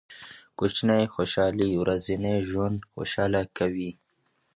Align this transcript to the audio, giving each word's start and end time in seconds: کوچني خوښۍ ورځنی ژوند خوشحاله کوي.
کوچني 0.57 1.03
خوښۍ 1.13 1.71
ورځنی 1.81 2.35
ژوند 2.49 2.77
خوشحاله 2.91 3.41
کوي. 3.57 3.91